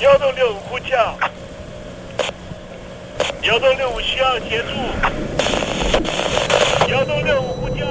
[0.00, 1.18] 幺洞六五呼叫，
[3.42, 4.68] 幺洞六五需要协助，
[6.88, 7.84] 幺洞六五呼叫，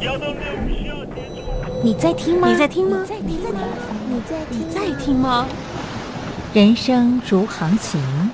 [0.00, 1.42] 幺洞六五需要协助。
[1.82, 2.48] 你在听吗？
[2.48, 3.04] 你在听吗？
[3.06, 3.60] 在听吗？
[4.08, 5.46] 你在你在听吗？
[6.54, 8.30] 人生如航行，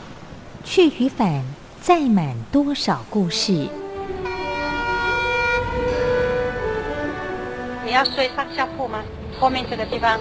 [0.65, 1.43] 去与返，
[1.81, 3.69] 载满多少故事？
[7.85, 9.03] 你要睡上下铺吗？
[9.41, 10.21] 后面这个地方。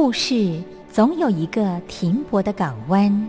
[0.00, 3.28] 故事总有一个停泊的港湾。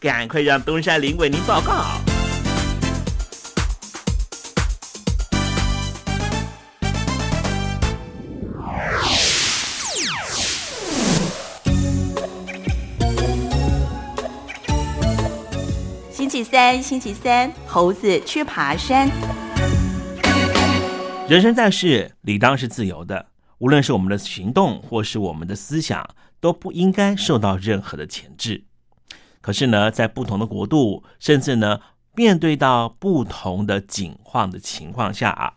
[0.00, 1.84] 赶快让东山林为您报告。
[16.10, 19.06] 星期三，星期三，猴子去爬山。
[21.28, 23.26] 人生在世，理当是自由的。
[23.58, 26.08] 无论是我们的行动，或是我们的思想，
[26.40, 28.64] 都不应该受到任何的钳制。
[29.42, 31.80] 可是呢，在不同的国度，甚至呢，
[32.14, 35.54] 面对到不同的境况的情况下啊，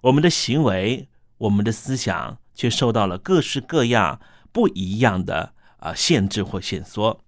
[0.00, 7.20] 我们的行为、我们的思想，却受到了各式各样不一样的啊限制或限缩。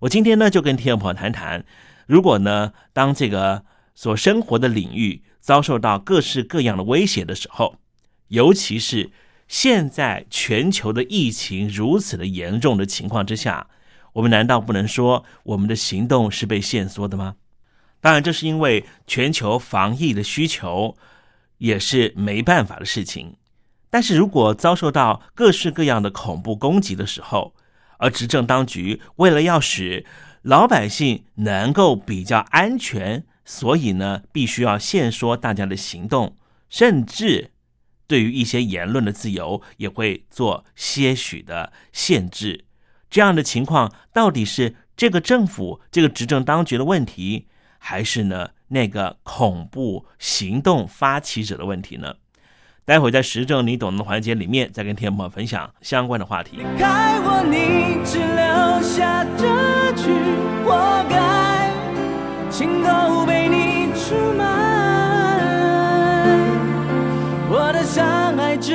[0.00, 1.64] 我今天呢，就跟听众朋友谈谈，
[2.06, 3.64] 如果呢，当这个
[3.96, 7.74] 所生活的领域遭受到各式各样的威胁的时候，
[8.28, 9.10] 尤其是
[9.48, 13.66] 现在全球的疫情如此的严重的情况之下。
[14.12, 17.36] 我们难道不能说我们的行动是被限缩的吗？
[18.00, 20.96] 当然，这是因为全球防疫的需求，
[21.58, 23.36] 也是没办法的事情。
[23.90, 27.54] 但是如果遭受到各式各样的恐怖攻击的时候，
[27.98, 30.06] 而执政当局为了要使
[30.42, 36.36] 老百姓能够比较安全，所以呢，必须要限缩大家的行动，
[36.70, 37.50] 甚至
[38.06, 42.64] 对于一些言论的自由，也会做些许的限制。
[43.10, 47.48] 这样的情况到底是这个政府、这个执政当局的问题，
[47.78, 52.14] 还是呢那个恐怖行动发起者的问题呢？
[52.84, 56.60] 待会在时政你懂的环节里面，再跟天友分享相关的话题。
[56.62, 60.10] 我，你只留下这句
[60.64, 61.70] 活该，
[62.50, 64.44] 情都被你出卖，
[67.48, 68.74] 我的伤害值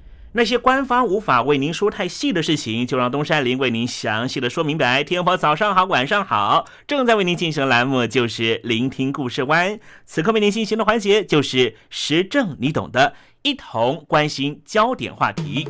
[0.33, 5.03] 那些官方无法为您说太细的事情，就让东山林为您详细的说明白。
[5.03, 9.77] 天婆早上好，晚上好，正在为您进行的栏目就是聆听故事湾。
[10.05, 15.67] 此刻为您进行的环节就是时政，你懂的，一同关心焦点话题。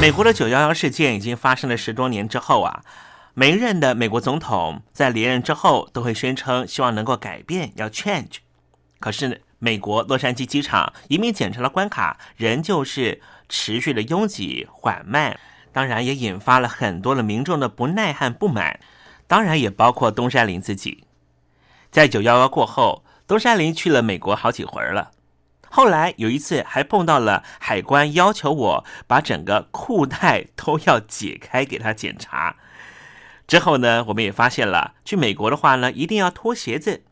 [0.00, 2.80] 美国的九幺幺事件已经发生了十多年之后啊。
[3.38, 8.36] 每一任的美国总统在连任之后，都会宣称希望能够改变，要 change。
[8.98, 15.38] 可是，美国洛杉矶机场移民检查的关卡仍旧是持续的拥挤缓慢，
[15.70, 18.80] 当然也引发了很多的民众的不耐和不满，
[19.26, 21.04] 当然也包括东山林自己。
[21.90, 25.10] 在九幺幺过后，东山林去了美国好几回了，
[25.68, 32.56] 后来有一次还碰到了海关要求我把整个裤带都要解开给他检查。
[33.46, 37.02] 之后呢，我们也发现了，去美国的话呢，一定要脱鞋子。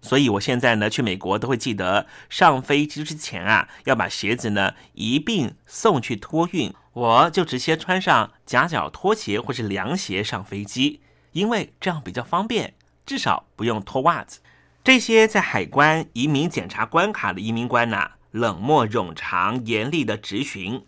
[0.00, 6.74] 所以我现在呢，去美国都会记得上飞机之前啊，要把鞋子呢一并送去托运。
[6.94, 11.00] 我就直接穿上夹脚拖鞋或是凉鞋上飞机，
[11.32, 12.74] 因为这样比较方便，
[13.06, 14.40] 至少不用脱袜子。
[14.82, 20.84] 这些在海关移民检查关卡的移民官呐，冷漠冗长、严厉的质询，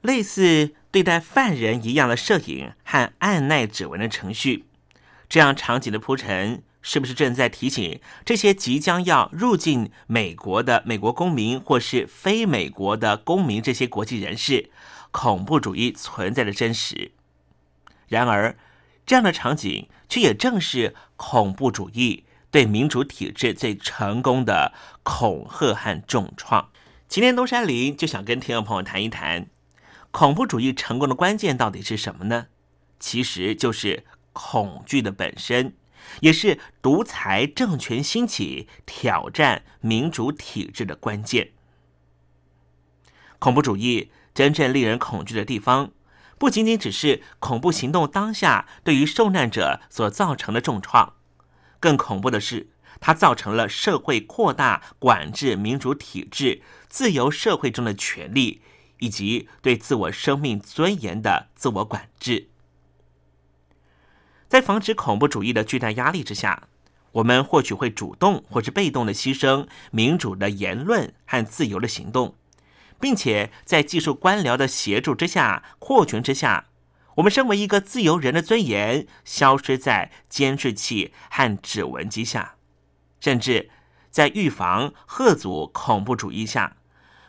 [0.00, 0.74] 类似。
[0.92, 4.64] 对待犯人一样的摄影和按耐指纹的程序，
[5.28, 14.70] 这样场景的铺陈，是不是正在提醒这些即将要入境美国的美国公民或是非美国的公民这些国际人士，
[15.10, 17.10] 恐怖主义存在的真实？
[18.08, 18.56] 然而，
[19.04, 24.72] 这样的场景却也正是恐怖主义对民主体制最成功的
[25.02, 26.70] 恐吓和重创。
[27.06, 29.48] 今天东山林就想跟听众朋友谈一谈。
[30.18, 32.46] 恐怖主义成功的关键到底是什么呢？
[32.98, 35.76] 其实就是恐惧的本身，
[36.20, 41.52] 也是独裁政权兴起、挑战民主体制的关键。
[43.38, 45.90] 恐怖主义真正令人恐惧的地方，
[46.38, 51.12] 不仅仅只是恐怖行动当下对于受难者所造成的重创，
[51.78, 52.70] 更恐怖的是，
[53.00, 58.62] 它造成了社会扩大管制民主体制、自由社会中的权利。
[58.98, 62.48] 以及对自我生命尊严的自我管制，
[64.48, 66.68] 在防止恐怖主义的巨大压力之下，
[67.12, 72.36] 我们或许会主动或是被动的牺牲民主的言论和自由的行动，
[73.00, 76.66] 并且在技术官僚的协助之下、扩权之下，
[77.16, 82.56] 我们身为一个自由人的尊严消失在监视器和指纹机下，
[83.20, 83.70] 甚至
[84.10, 86.76] 在预防、贺阻恐怖主义下。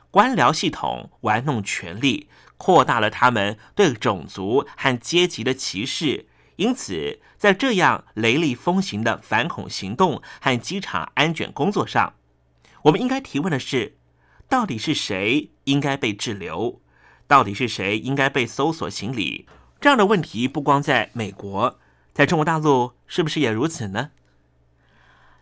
[0.10, 6.28] 官僚系统玩弄权力，扩大了他们对种族和阶级的歧视。
[6.56, 12.14] 因此，在这样雷厉风行的反恐行动和机场安检工作上，
[12.84, 13.98] 我们应该提问的是：
[14.50, 16.82] 到底是谁应该被滞留？
[17.28, 19.46] 到底是谁应该被搜索行李？
[19.80, 21.78] 这样的问题不光在美国，
[22.14, 24.10] 在中国大陆是不是也如此呢？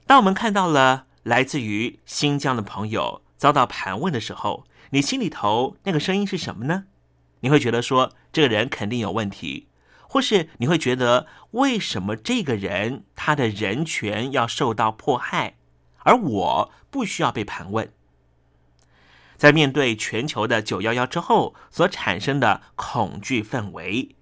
[0.06, 3.22] 当我们看到了来自于新疆的朋友。
[3.38, 6.86] 遭到盘问的时候，你心里头那个声音是什么呢？
[7.42, 9.68] 你会觉得说这个人肯定有问题，
[10.08, 15.56] 或是你会觉得为什么这个人他的人权要受到迫害，
[16.00, 17.92] 而我不需要被盘问？
[19.36, 24.16] 在面对全球的九幺幺之后所产生的恐惧氛围，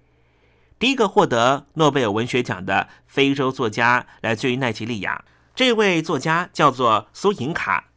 [0.78, 7.90] 第一个获得诺贝尔文学奖的非洲作家来自于奈及利亚，这位作家叫做苏银卡。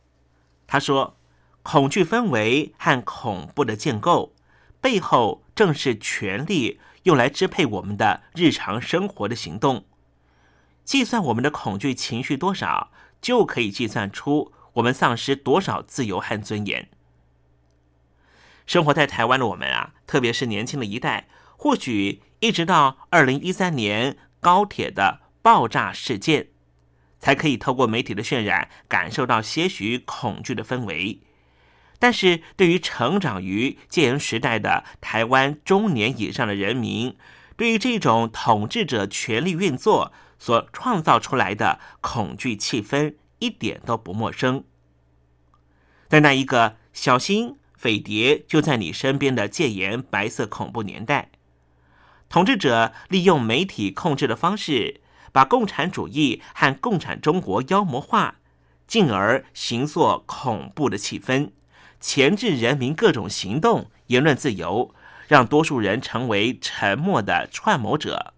[0.68, 1.18] 他说
[1.64, 4.34] ：“恐惧氛围和恐怖的建构
[4.82, 9.86] 背后，正是权力用来支配我们的日常生活的行动。
[10.84, 16.90] 计算我们的恐惧情绪多少，就可以计算出我们丧失多少自由和尊严。
[18.66, 26.50] 生活在台湾的我们啊，特别是年轻的一代，或许一直到二零一三年高铁的爆炸事件。”
[27.20, 31.20] 才可以透过媒体的渲染，感受到些许恐惧的氛围。
[32.00, 37.18] 但是对于成长于戒严时代的台湾中年以上的人民，
[37.56, 44.64] 对于这种统治者权力运作所创造出来的恐惧气氛，一点都不陌生。
[46.08, 51.32] 在那一个小心匪谍就在你身边的戒严白色恐怖年代，
[52.30, 55.02] 统治者利用媒体控制的方式。
[55.32, 58.36] 把共产主义和共产中国妖魔化，
[58.88, 61.52] 进而形塑恐怖的气氛，
[62.00, 64.94] 钳制人民各种行动、言论自由，
[65.28, 68.34] 让多数人成为沉默的串谋者。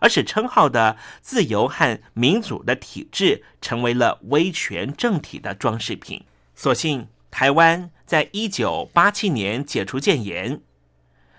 [0.00, 6.24] 而使称号的自由和民主的体制成为了威权政体的装饰品。
[6.56, 10.60] 所幸台湾在一九八七年解除建言，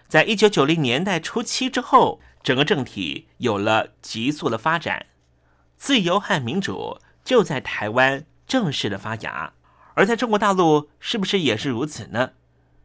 [0.08, 5.06] 在一九九零年代初期之后，整个政体有了急速的发展，
[5.78, 9.54] 自由和民主就在台湾正式的发芽。
[9.96, 12.32] 而在中国大陆，是不是也是如此呢？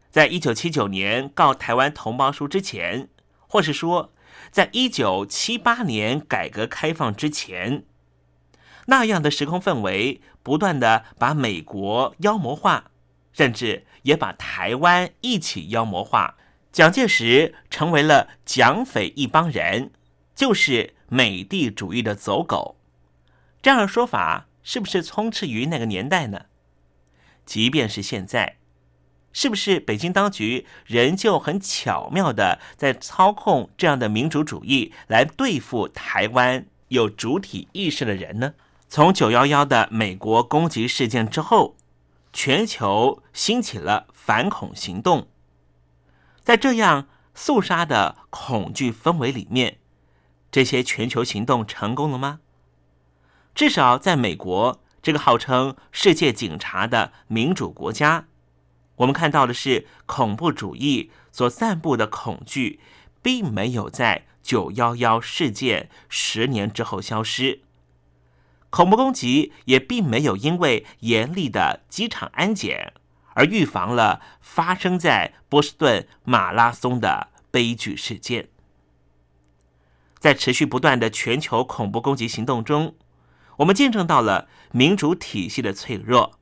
[0.09, 3.09] 在一九七九年告台湾同胞书之前，
[3.47, 4.13] 或是说，
[4.49, 7.83] 在一九七八年改革开放之前，
[8.85, 12.91] 那样的时空氛围，不断的把美国妖魔化，
[13.33, 16.37] 甚至也把台湾一起妖魔化。
[16.71, 19.91] 蒋介石成为了蒋匪一帮人，
[20.35, 22.77] 就是美帝主义的走狗。
[23.61, 26.45] 这样的说法，是不是充斥于那个年代呢？
[27.45, 28.57] 即便是现在。
[29.31, 38.53] 是不是北京当局仍旧很巧妙的在操控这样的民主主义来对付台湾有主体意识的人呢？
[38.87, 41.75] 从九幺幺的美国攻击事件之后，
[42.33, 45.27] 全球兴起了反恐行动。
[46.49, 49.77] 在这样肃杀的恐惧氛围里面，
[50.49, 52.39] 这些全球行动成功了吗？
[53.53, 58.25] 至少在美国这个号称世界警察的民主国家。
[58.95, 62.79] 我们看到的是，恐怖主义所散布的恐惧，
[63.21, 67.61] 并没有在九幺幺事件十年之后消失。
[68.71, 72.93] 恐怖攻击也并没有因为严厉的机场安检
[73.39, 78.49] 而预防了发生在波士顿马拉松的悲剧事件。
[80.19, 82.95] 在持续不断的全球恐怖攻击行动中，
[83.59, 86.37] 我们见证到了民主体系的脆弱，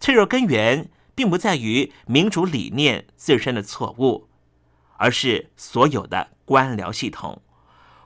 [0.00, 0.88] 脆弱根源。
[1.16, 4.28] 并不在于民主理念自身的错误，
[4.98, 7.40] 而是所有的官僚系统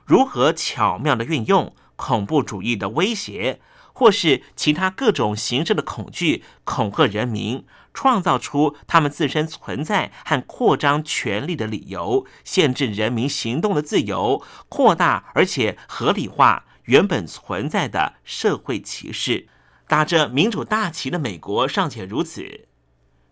[0.05, 3.59] 如何巧妙的运用恐怖主义的威胁，
[3.91, 19.47] 或是其他各种形式的恐惧，恐吓人民，创造出他们自身存在和扩张权力的理由，限制人民行动的自由，扩大而且合理化原本存在的社会歧视。
[19.87, 22.67] 打着民主大旗的美国尚且如此。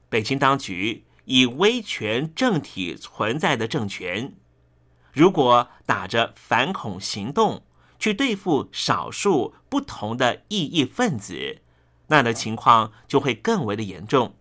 [0.09, 4.33] 北京当局以威权政体存在的政权，
[5.13, 7.63] 如果打着反恐行动
[7.97, 11.61] 去对付少数不同的异议分子，
[12.07, 14.35] 那的情况就会更为的严重。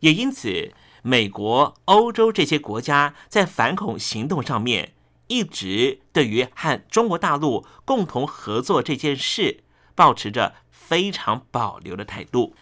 [0.00, 4.94] 也因此，美国、欧洲这些国家在反恐行动上面，
[5.28, 12.54] 一直对于和中国大陆共同合作这件事，保持着非常保留的态度。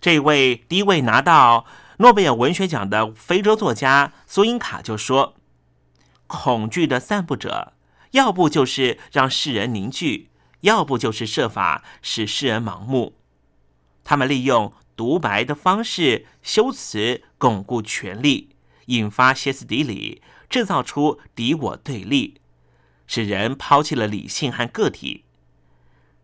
[0.00, 1.66] 这位第一位拿到
[1.98, 5.34] 诺贝尔文学奖的非洲作家苏因卡就说
[6.26, 7.74] ：“恐惧的散布者，
[8.12, 10.30] 要不就是让世人凝聚，
[10.62, 13.16] 要不就是设法使世人盲目。
[14.02, 18.50] 他们利用独白的方式修辞，巩固权力，
[18.88, 22.42] 引发歇斯底里，制造出敌我对立，
[23.06, 25.24] 使人抛弃了理性和个体。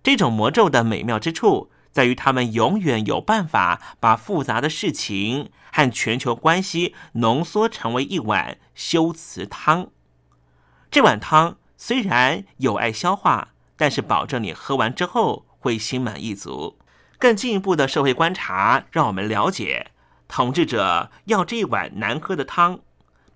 [0.03, 9.89] 这种魔咒的美妙之处。”在于他们永远有办法把复杂的事情和全球关系浓缩成为一碗修辞汤。
[10.91, 16.77] 这碗汤虽然有碍消化，但是保证你喝完之后会心满意足。
[17.19, 19.93] 更进一步的社会观察让我们了解，
[20.29, 22.81] 统治者要这一碗难喝的汤，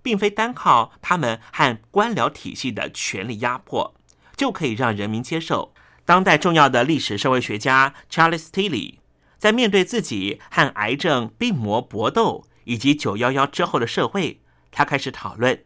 [0.01, 3.95] 并非单靠他们和官僚体系的权力压迫
[4.35, 5.73] 就可以让人民接受。
[6.03, 8.95] 当代重要的历史社会学家 Charles Tilly
[9.37, 14.41] 在面对自己和癌症病魔搏斗，以及九幺幺之后的社会，
[14.71, 15.63] 他开始讨论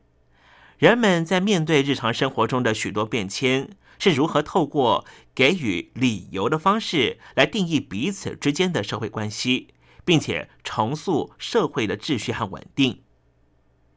[0.77, 13.03] 人们在面对日常生活中的许多变迁，是如何透过给予理由的方式来定义彼此之间的社会关系，并且重塑社会的秩序和稳定。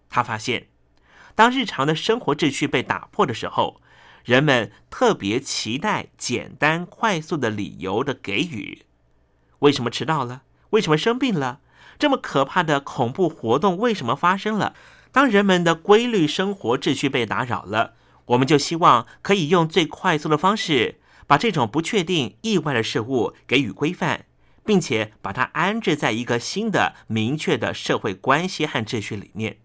[0.08, 0.68] 他发现，
[1.34, 3.80] 当日常的生活秩序被打破的时候，
[4.24, 8.82] 人们特别期待简单快速的理由的给予。
[9.60, 10.42] 为什么迟到了？
[10.70, 11.60] 为什么生病了？
[11.98, 14.74] 这么可怕的恐怖活动为什么发生了？
[15.10, 17.94] 当人们的规律生活秩序被打扰了，
[18.28, 24.26] 我们就希望可以用最快速的方式，把这种不确定、意外的事物给予规范，
[24.64, 29.58] 并且把它安置在一个新的、明确的社会关系和秩序里面。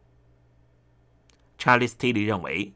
[1.57, 2.73] 查理斯·蒂利认为。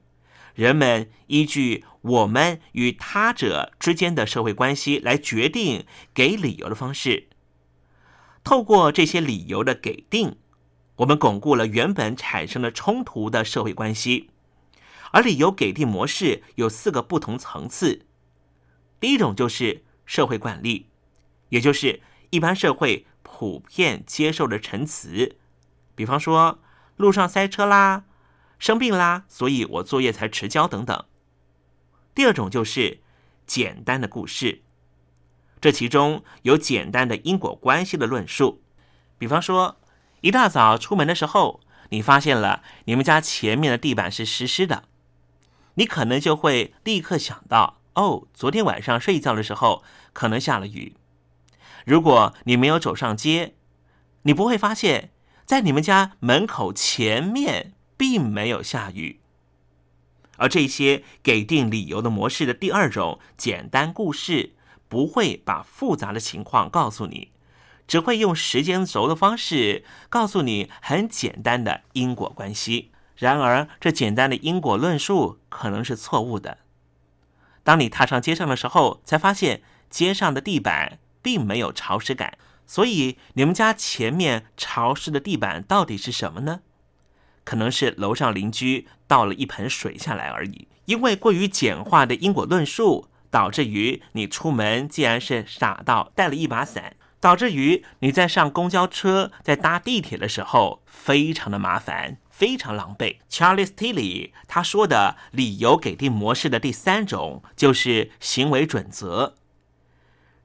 [0.58, 7.28] 人们依据我们与他者之间的社会关系来决定给理由的方式。
[8.44, 10.38] 透过这些理由的给定，
[10.96, 14.32] 我们巩固了原本产生了冲突的社会关系，
[15.12, 18.06] 而理由给定模式有四个不同层次。
[19.00, 20.88] 第一种就是社会惯例，
[21.50, 25.38] 也就是一般社会普遍接受的陈词，
[25.96, 26.60] 比方说
[26.96, 28.06] 路上塞车啦、
[28.58, 31.06] 生病啦，所以我作业才迟交等等。
[32.16, 33.02] 第二种就是
[33.46, 34.64] 简单的故事，
[35.62, 38.64] 这其中有简单的因果关系的论述，
[39.20, 39.80] 比方说
[40.22, 44.86] 一大早出门的时候，你发现了你们家前面的地板是湿湿的，
[45.78, 50.96] 你可能就会立刻想到，哦，昨天晚上睡觉的时候可能下了雨。
[51.86, 53.54] 如果你没有走上街，
[54.24, 55.12] 你不会发现，
[55.46, 59.20] 在你们家门口前面并没有下雨。
[60.38, 64.54] 而这些给定理由的模式的第二种简单故事，
[64.88, 67.32] 不会把复杂的情况告诉你，
[67.88, 72.92] 只会用时间轴的方式告诉你很简单的因果关系。
[73.18, 76.60] 然而，这简单的因果论述可能是错误的。
[77.64, 82.38] 当你踏上街上的时候，才发现街上的地板并没有潮湿感。
[82.66, 86.62] 所以，你们家前面潮湿的地板到底是什么呢？
[87.44, 90.68] 可能是楼上邻居倒了一盆水下来而已。
[90.86, 103.18] 因为过于简化的因果论述，导致于你出门竟然是傻到带了一把伞，导致于你在上公交车、在搭地铁的时候非常的麻烦，非常狼狈。
[103.32, 109.34] Charles Tilly 他说的理由给定模式的第三种就是行为准则。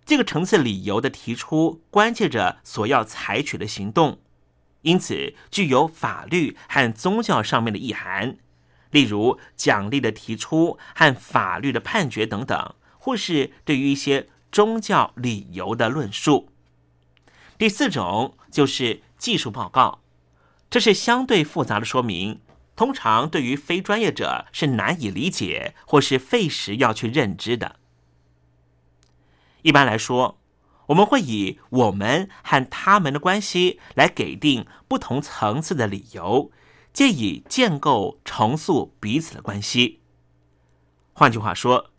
[0.07, 4.21] 这个层次理由的提出，关切着所要采取的行动。
[4.81, 8.39] 因此，具有法律和宗教上面的意涵，
[8.91, 16.49] 例如奖励的提出和法律的判决等等，或是对于一些宗教理由的论述。
[17.59, 20.01] 第四种就是技术报告，
[20.73, 22.41] 这是相对复杂的说明，
[22.75, 27.77] 通常对于非专业者是难以理解或是费时要去认知的。
[29.61, 30.39] 一般来说。
[30.87, 36.51] 我们会以我们和他们的关系来给定不同层次的理由，
[36.93, 40.01] 借以建构重塑彼此的关系。
[41.15, 41.91] 换句话说，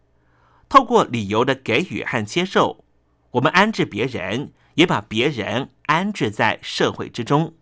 [0.68, 2.84] 透过理由的给予和接受，
[3.32, 7.56] 我们安置别人，也把别人安置在社会之中。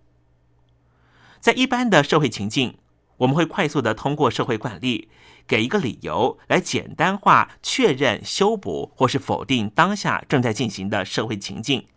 [1.41, 2.77] 在一般的社会情境，
[3.17, 5.09] 我们会快速的通过社会惯例。
[5.47, 11.87] 给一个理由来简单化确认、修补或是否定当下正在进行的社会情境。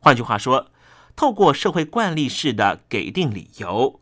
[0.00, 0.70] 换句话说，
[1.16, 4.00] 透过社会惯例式的给定理由，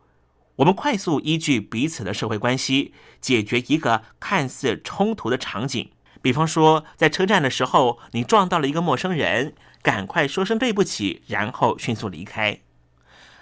[0.57, 5.91] 我们快速依据彼此的社会关系解决一个看似冲突的场景。
[6.21, 12.59] 比方说，在车站的时候，你撞到了一个陌生人，赶快说声对不起，然后迅速离开。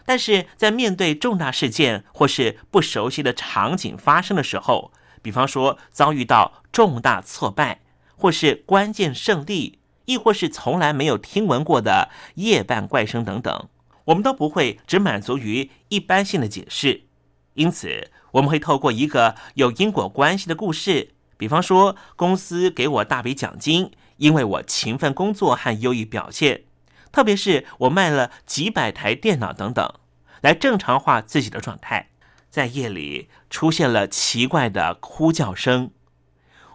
[0.06, 7.80] 但是在面对重大事件或是不熟悉的场景发生的时候，比方说遭遇到重大挫败，
[8.16, 13.68] 或是关键胜利，亦或是从来没有听闻过的夜半怪声等等，
[14.04, 17.02] 我们都不会只满足于一般性的解释。
[17.54, 26.65] 因此，我们会透过一个有因果关系的故事，比方说公司给我大笔奖金，因为我勤奋工作和优异表现。
[27.16, 29.90] 特别是我卖了几百台电脑等等，
[30.42, 32.10] 来正常化自己的状态。
[32.50, 35.92] 在夜里出现了奇怪的哭叫声，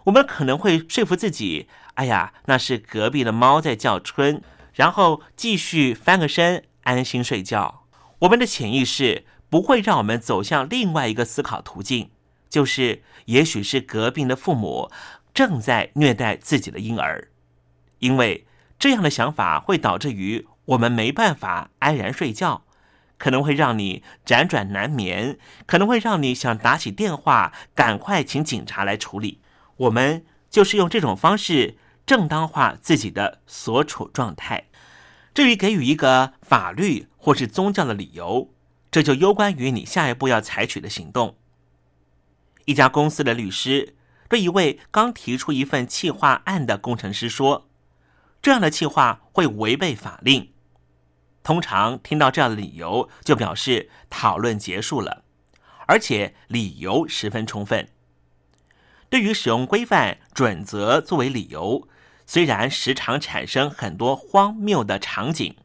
[0.06, 4.42] 我们可能会说服自己：“哎呀，那是隔壁的猫在叫春。”
[4.74, 7.84] 然后继续翻个身，安心睡觉。
[8.22, 12.10] 我们的潜意识不会让我们走向另外一个思考途径，
[12.50, 14.90] 就是也许是隔壁的父母
[15.32, 17.28] 正在虐待自己的婴儿，
[18.00, 18.44] 因为。
[18.82, 22.64] 这样的想法会导致于我们没办法安然睡觉，
[23.16, 29.40] 可能会让你辗转难眠，可能会让你想打起电话，赶快请警察来处理。
[29.76, 34.64] 我们就是用这种方式正当化自己的所处状态。
[35.32, 38.52] 至于给予一个法律或是宗教的理由，
[38.90, 41.36] 这就攸关于你下一步要采取的行动。
[42.64, 43.94] 一家公司的律师
[44.28, 47.68] 对一位刚提出一份企划案的工程师说。
[48.42, 50.52] 这样的计划会违背法令。
[51.44, 55.24] 通常听到这样的理由，就表示讨论结束了，
[55.86, 57.88] 而且理由十分充分。
[59.08, 61.88] 对于使用规范准则作为理由，
[62.26, 65.56] 虽然时常产生很多荒谬的场景，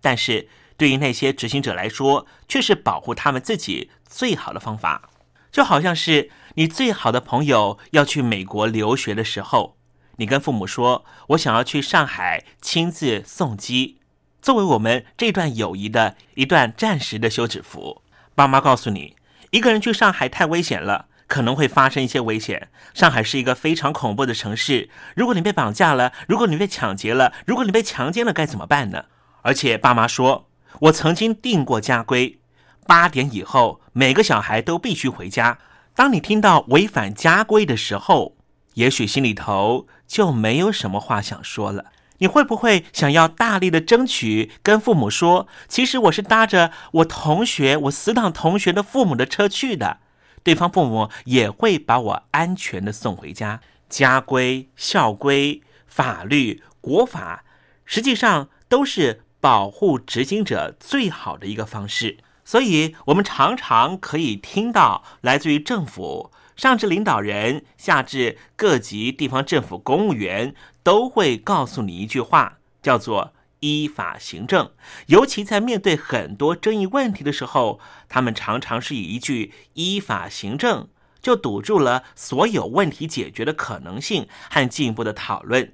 [0.00, 5.10] 但是对于那些执行者来说，却是保护他们自己最好的方法。
[5.50, 9.76] 就好像是你最好的朋友要去美国留学的时候。
[10.16, 13.98] 你跟父母说：“我想要去上海亲自送机，
[14.40, 18.02] 作为我们这段友谊的一段暂时的休止符。”
[18.34, 19.16] 爸妈告诉你，
[19.50, 22.68] 一个人去上海太危险了，可能会发生一些危险。
[22.94, 29.06] 上海是一个非常恐怖的城市，如果你被绑架了，如果你被抢劫了，如果你被强奸了，该怎么办呢？
[29.42, 30.48] 而且爸妈说，
[30.80, 32.38] 我曾经定过家规，
[32.86, 35.58] 八点以后每个小孩都必须回家。
[35.94, 38.36] 当你听到违反家规的时候，
[38.74, 41.86] 也许心里头就没有什么话想说了。
[42.18, 50.00] 你会不会想要大力的争取，跟父母说，其实我是搭着我同学、我死党同学的父母的车去的，
[50.42, 53.62] 对方父母也会把我安全的送回家。
[53.88, 57.44] 家规、校规、法律、国法，
[57.86, 62.18] 实际上都是保护执行者最好的一个方式。
[62.44, 66.30] 所以，我们常常可以听到来自于政府。
[66.62, 74.70] 上至领导人，下至各级地方政府公务员，都会告诉你一句话，叫做“依法行政”。
[75.08, 80.86] 尤其在面对很多争议问题的时候，他们常常是以一句“依法行政”
[81.20, 85.72] 就堵住了所有问题解决的可能性和进一步的讨论。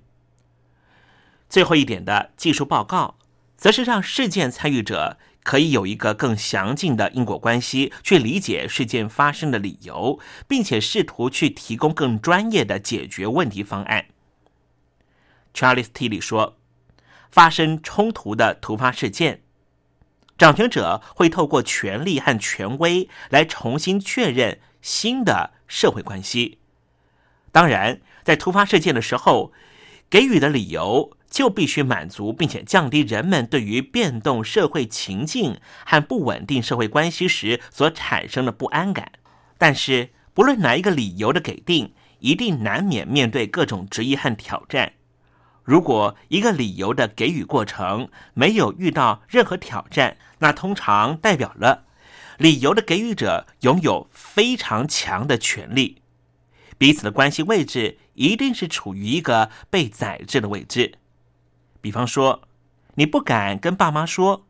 [1.51, 3.18] 最后一点的技术报告，
[3.59, 5.18] 则是让事件参与者。
[5.48, 14.08] 可以有一个更详尽的因果关系，去理解事件发生的理由，并且试图去提供更专业的解决问题方案。
[15.54, 16.58] Charles Tilly 说
[17.32, 19.40] ：“发生冲突的突发事件，
[20.37, 26.58] 掌权者会透过权力和权威来重新确认新的社会关系。
[27.50, 29.54] 当然，在突发事件的时候，
[30.11, 39.12] 给予的理由。”就必须满足，并且降低人们对于变动社会情境和不稳定社会关系时所产生的不安感。
[39.57, 44.94] 但是，不论哪一个理由的给定，一定难免面对各种质疑和挑战。
[45.62, 51.85] 如果一个理由的给予过程没有遇到任何挑战，那通常代表了
[52.38, 56.03] 理由的给予者拥有非常强的权利，
[56.77, 60.94] 彼此的关系位置一定是处于一个被宰制的位置。
[61.80, 62.42] 比方说，
[62.94, 64.46] 你不敢跟爸妈说，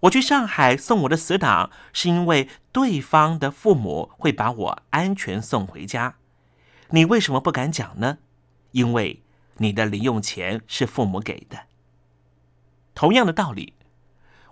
[0.00, 6.16] 我去上海送我的死党，是因为对方的父母会把我安全送回家。
[6.90, 8.18] 你为什么不敢讲呢？
[8.72, 9.22] 因为
[9.58, 11.66] 你的零用钱是父母给的。
[12.94, 13.74] 同样的道理，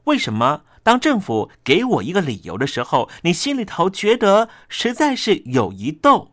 [0.04, 6.32] 为什么当政府给我一个理由的时候，你心里头觉得实在是有一逗，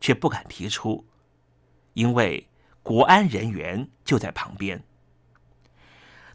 [0.00, 1.06] 却不敢提出？
[1.94, 2.48] 因为
[2.82, 4.82] 国安人员就在旁边。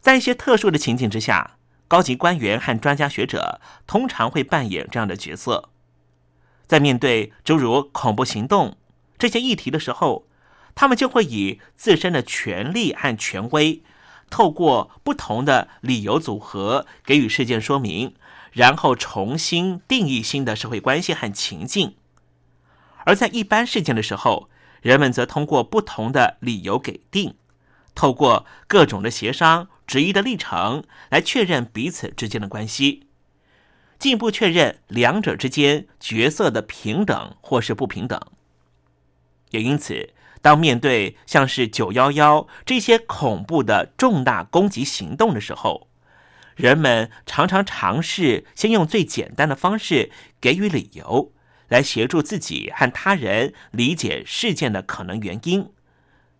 [0.06, 1.56] 在一些特殊的情景之下，
[1.88, 5.70] 高级官员和专家学者通常会扮演这样的角色。
[6.68, 8.76] 在面对诸如恐怖行动
[9.18, 10.28] 这些议题的时候，
[10.76, 13.82] 他们就会以自身的权力和权威，
[14.30, 18.14] 透过不同的理由组合给予事件说明，
[18.52, 21.96] 然后重新定义新的社会关系和情境。
[22.98, 24.48] 而在一般事件的时候，
[24.82, 27.34] 人们则通过不同的理由给定，
[27.96, 29.68] 透过各种的协商。
[29.86, 33.06] 质疑的历程，来确认彼此之间的关系，
[34.00, 38.20] 进一步确认两者之间角色的平等或是不平等。
[39.50, 45.86] 也因此，当面对像是九幺幺这些恐怖的重大攻击行动的时候，
[46.56, 51.32] 人们常常尝试先用最简单的方式给予理由，
[51.68, 55.70] 来协助自己和他人理解事件的可能原因。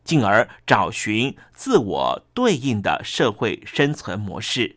[0.06, 4.76] 进而找寻自我对应的社会生存模式，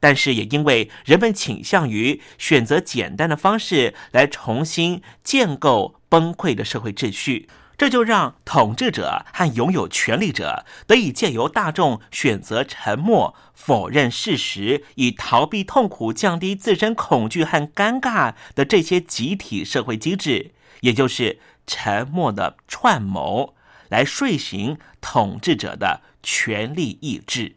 [0.00, 20.50] 但是也因为人们倾向于选择简单的方式来重新建构崩溃的社会秩序，这就让统治者和拥有权力者得以借由大众选择沉默、否认事实，以逃避痛苦、降低自身恐惧和尴尬的这些集体社会机制，
[20.80, 23.54] 也就是沉默的串谋。
[23.88, 27.56] 来睡醒统治者的权力意志。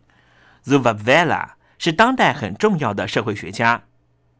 [0.65, 3.85] Zuvavela 是当代很重要的社会学家，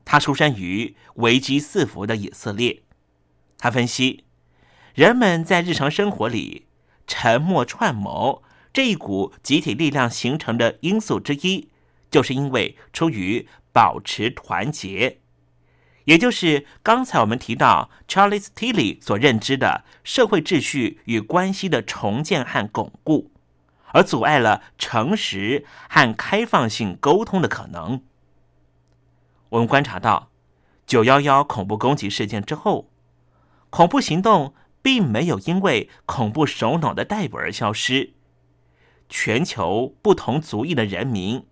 [0.06, 2.84] 他出生于危机四伏的以色列。
[3.58, 4.26] 他分析，
[4.94, 6.68] 人们在日常生活里
[7.08, 11.70] 沉默串谋这一股集体力量形成的因素之一，
[12.10, 15.20] 就是因为出于保持团结。
[16.12, 23.32] 也就是刚才我们提到 Charles Tilly 所认知的社会秩序与关系的重建和巩固，
[23.94, 28.02] 而阻碍了诚实和开放性沟通的可能。
[29.52, 30.32] 我们观察到，
[30.86, 32.90] 九幺幺恐怖攻击事件之后，
[33.70, 38.12] 恐怖行动并没有因为恐怖首脑的逮捕而消失，
[39.08, 41.46] 全球不同族裔的人民。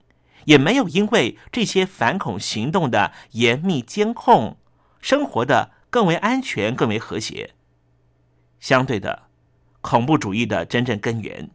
[0.46, 4.58] 也没有因为这些反恐行动的严密监控，
[5.02, 7.56] 生活的更为安全、更为和谐。
[8.60, 9.24] 相对的，
[9.82, 11.50] 恐怖主义的真正根源，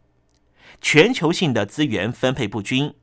[0.81, 2.95] 全球性的资源分配不均、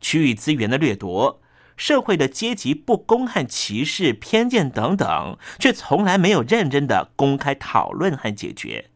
[0.00, 1.40] 区域资源的掠夺、
[1.76, 8.90] 社会的阶级不公和歧视、偏见等等，却从来没有认真的公开讨论和解决，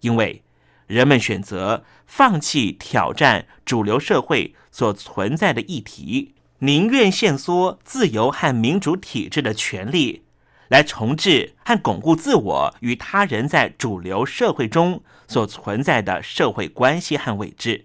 [0.00, 0.42] 因为
[0.86, 6.34] 人们选择放弃挑战主流社会所存在的议题。
[6.58, 10.24] 宁愿限缩自由和民主体制的权利，
[10.68, 17.84] 来重置和巩固自我与他人在主流社会中所存在的社会关系和位置。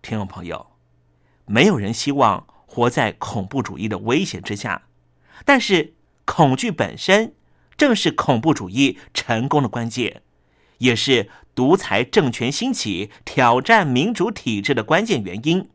[0.00, 0.70] 听众朋友，
[1.44, 4.84] 没有人希望活在恐怖主义的威胁之下，
[5.44, 5.94] 但是
[6.24, 7.34] 恐惧本身
[7.76, 10.22] 正是恐怖主义成功的关键，
[10.78, 15.68] 也是独裁政权兴起、挑战民主体制的关键原因。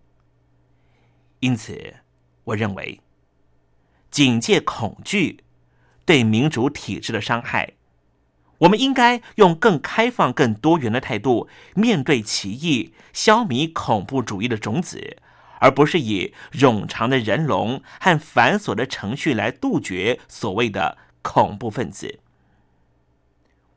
[1.39, 1.95] 因此，
[2.45, 3.01] 我认为，
[4.09, 5.39] 警戒恐惧
[6.05, 7.73] 对民主体制的伤害，
[8.59, 15.17] 我们应该用更开放、更多元的态度面对歧义，消弭恐怖主义的种子，
[15.59, 22.19] 而不是以冗长的人龙和繁琐的程序来杜绝所谓的恐怖分子。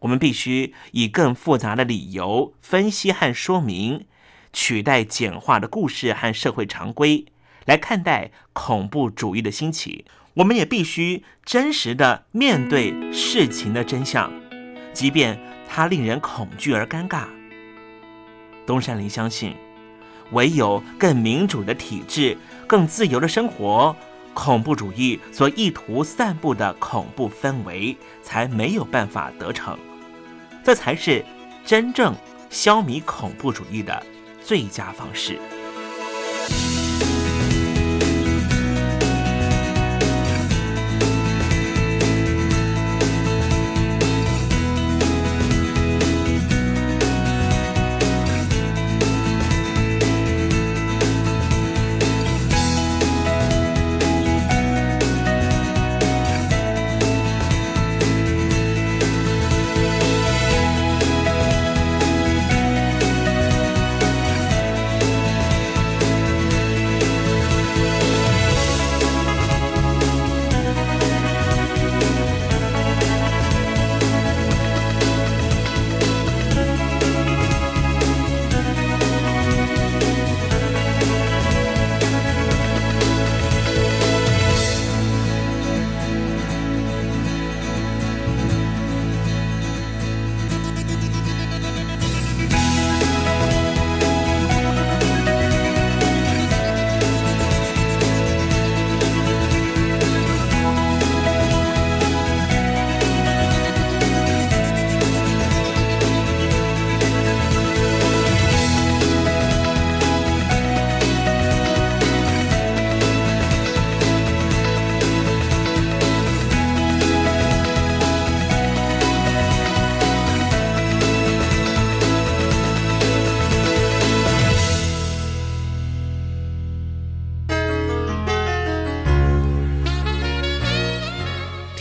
[0.01, 4.07] 我们必须以更复杂的理由分析和说明，
[4.53, 7.27] 取代简化的故事和社会常规。
[7.65, 10.05] 来看待恐怖主义的兴起，
[10.35, 14.33] 我们也必须真实的面对事情的真相，
[14.93, 17.25] 即便它令人恐惧而尴尬。
[18.65, 19.55] 东山林相信，
[20.31, 23.97] 唯有更民主的体制、更自由的生活，
[24.37, 29.79] 恐怖主义所意图散布的恐怖氛围才没有办法得逞。
[30.63, 31.25] 这才是
[31.65, 32.15] 真正
[32.51, 34.01] 消弭恐怖主义的
[34.45, 35.41] 最佳方式。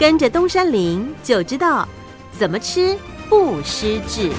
[0.00, 1.86] 跟着东山林就知道
[2.32, 2.96] 怎么吃
[3.28, 4.30] 不失智。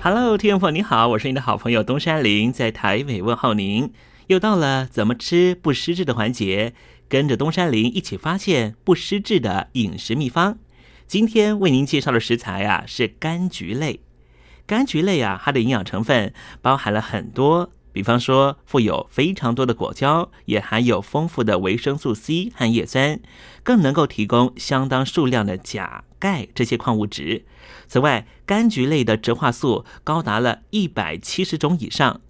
[0.00, 3.92] Hello，听众朋友你好，我是你的好朋友东山林，在台北问候您。
[4.28, 6.72] 又到了怎么吃不失智的环节，
[7.08, 10.58] 跟着东山林一起发现不失智的饮食秘方。
[11.08, 13.98] 今天为您介绍的食材啊是柑橘类。
[14.68, 23.20] 柑橘类啊，它的营养成分包含了很多，比方说富有非常多的果胶，也含有丰富的维生素 C 和叶酸，
[23.62, 27.44] 更能够提供相当数量的钾、钙这些矿物质。
[27.86, 32.22] 此外，柑橘类的植化素高达了一百七十种以上，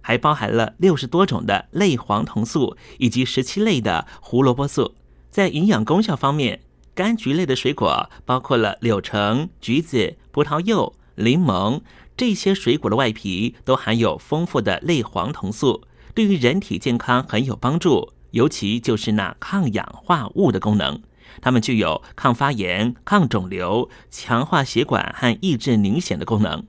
[0.00, 4.94] 还包含了六十多种的类黄酮素以及十七类的胡萝卜素。
[5.30, 6.60] 在营养功效方面，
[6.96, 11.80] 柑橘类的水果包括了柳橙、橘子、葡萄柚、柠檬
[12.16, 15.82] 这些水果的外皮都含有丰富的类黄酮素，
[16.14, 21.02] 对于人体健康很有帮助，尤其就是那抗氧化物的功能。
[21.40, 26.66] 它们具有抗发炎、抗肿瘤、强化血管和抑制凝血的功能。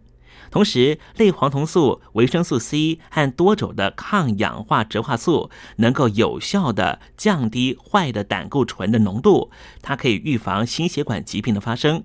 [0.49, 9.49] 同时，类黄酮素、维生素 C 和多种的抗氧化植化素能够有效的降低坏的胆固醇的浓度，
[9.81, 12.03] 它可以预防心血管疾病的发生。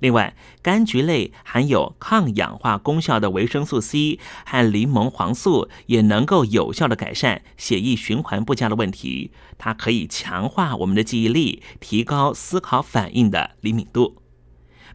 [0.00, 9.30] 另外，柑橘类含有抗氧化功效的维生素 C 和柠檬黄素也能够有效的改善血液循环不佳的问题。
[9.56, 14.16] 它可以强化我们的记忆力，提高思考反应的灵敏度。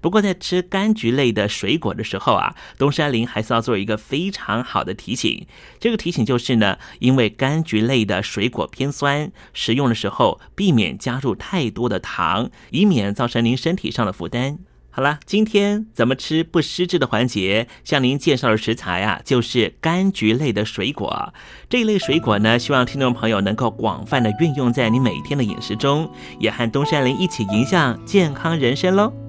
[0.02, 5.46] 不过，在吃柑橘类的水果的时候啊，东山林还是要做一个非常好的提醒。
[5.78, 14.60] 这个提醒就是呢，因为柑橘类的水果偏酸，食用的时候避免加入太多的糖，以免造成您身体上的负担。
[15.00, 21.34] 好了，今天咱们吃不失智的环节，向您介绍的食材啊，就是柑橘类的水果。
[21.70, 29.29] 这一类水果呢，希望听众朋友能够广泛的运用在你每天的饮食中，也和东山林一起迎向健康人生喽。